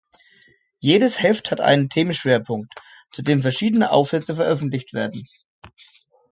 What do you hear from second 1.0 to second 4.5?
Heft hat einen Themenschwerpunkt, zu dem verschiedene Aufsätze